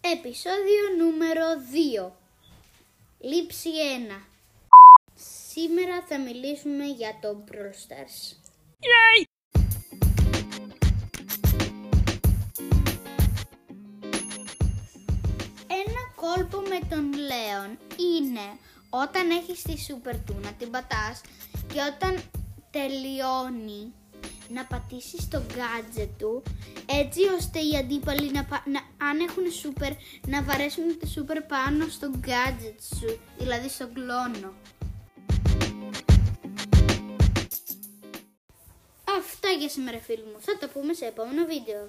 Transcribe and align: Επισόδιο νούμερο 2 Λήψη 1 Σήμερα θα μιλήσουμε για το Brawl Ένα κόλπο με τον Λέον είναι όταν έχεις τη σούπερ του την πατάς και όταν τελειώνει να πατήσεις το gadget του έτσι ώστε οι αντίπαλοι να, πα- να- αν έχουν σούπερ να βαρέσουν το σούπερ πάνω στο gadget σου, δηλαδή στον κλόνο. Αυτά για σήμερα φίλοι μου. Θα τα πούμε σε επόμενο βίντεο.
Επισόδιο 0.00 0.82
νούμερο 0.98 1.44
2 2.06 2.10
Λήψη 3.18 3.68
1 4.08 4.20
Σήμερα 5.48 6.02
θα 6.08 6.20
μιλήσουμε 6.20 6.84
για 6.84 7.18
το 7.20 7.44
Brawl 7.50 7.96
Ένα 15.66 16.02
κόλπο 16.16 16.60
με 16.60 16.78
τον 16.88 17.12
Λέον 17.12 17.78
είναι 17.96 18.58
όταν 18.90 19.30
έχεις 19.30 19.62
τη 19.62 19.78
σούπερ 19.78 20.24
του 20.24 20.40
την 20.58 20.70
πατάς 20.70 21.20
και 21.72 21.80
όταν 21.94 22.22
τελειώνει 22.70 23.92
να 24.48 24.64
πατήσεις 24.64 25.28
το 25.28 25.42
gadget 25.48 26.08
του 26.18 26.42
έτσι 26.86 27.20
ώστε 27.38 27.58
οι 27.58 27.76
αντίπαλοι 27.76 28.30
να, 28.32 28.44
πα- 28.44 28.64
να- 28.66 29.06
αν 29.08 29.20
έχουν 29.20 29.52
σούπερ 29.52 29.92
να 30.26 30.42
βαρέσουν 30.42 30.98
το 31.00 31.06
σούπερ 31.06 31.42
πάνω 31.42 31.86
στο 31.88 32.10
gadget 32.26 32.78
σου, 32.98 33.18
δηλαδή 33.38 33.68
στον 33.68 33.92
κλόνο. 33.94 34.52
Αυτά 39.18 39.48
για 39.58 39.68
σήμερα 39.68 39.98
φίλοι 39.98 40.22
μου. 40.32 40.40
Θα 40.40 40.58
τα 40.58 40.68
πούμε 40.68 40.92
σε 40.92 41.04
επόμενο 41.06 41.44
βίντεο. 41.44 41.88